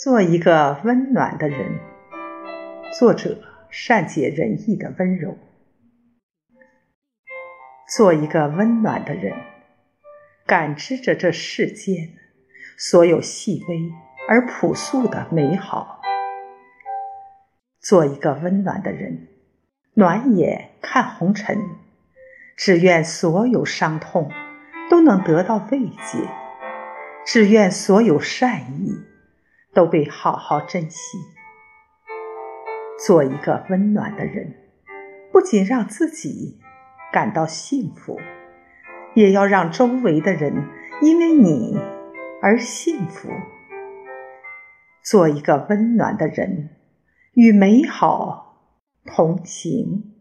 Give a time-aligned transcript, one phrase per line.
[0.00, 1.80] 做一个温暖的人。
[2.96, 3.36] 作者：
[3.68, 5.36] 善解人意的温柔。
[7.96, 9.34] 做一个温暖的人，
[10.46, 12.10] 感知着这世间
[12.76, 13.92] 所有细微
[14.28, 16.00] 而朴素的美好。
[17.80, 19.26] 做一个温暖的人，
[19.94, 21.60] 暖眼看红尘，
[22.56, 24.30] 只愿所有伤痛
[24.88, 26.20] 都能得到慰藉，
[27.26, 29.07] 只愿所有善意。
[29.78, 31.18] 都被好好珍惜。
[33.06, 34.56] 做一个温暖的人，
[35.30, 36.58] 不仅让自己
[37.12, 38.18] 感到幸福，
[39.14, 40.66] 也要让周围的人
[41.00, 41.78] 因为你
[42.42, 43.28] 而幸福。
[45.04, 46.70] 做一个温暖的人，
[47.34, 48.72] 与美好
[49.04, 50.17] 同行。